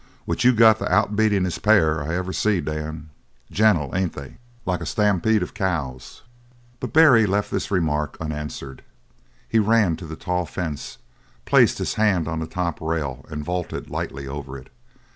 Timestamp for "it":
14.57-14.69